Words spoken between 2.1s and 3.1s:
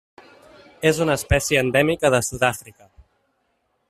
de Sud-àfrica.